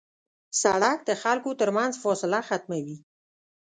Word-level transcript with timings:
سړک 0.61 0.97
د 1.09 1.11
خلکو 1.21 1.49
تر 1.59 1.69
منځ 1.77 1.93
فاصله 2.03 2.39
ختموي. 2.49 2.97